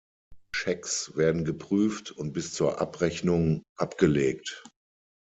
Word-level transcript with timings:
Schecks 0.51 1.15
werden 1.15 1.45
geprüft 1.45 2.09
und 2.09 2.33
bis 2.33 2.53
zur 2.53 2.81
Abrechnung 2.81 3.61
abgelegt. 3.77 4.63